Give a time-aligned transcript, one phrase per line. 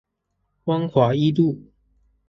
[0.63, 1.61] 光華一路